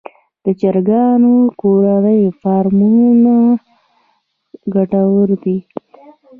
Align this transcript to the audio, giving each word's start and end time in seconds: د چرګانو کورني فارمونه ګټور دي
د 0.43 0.45
چرګانو 0.59 1.33
کورني 1.61 2.21
فارمونه 2.41 3.33
ګټور 4.73 5.29
دي 5.43 5.57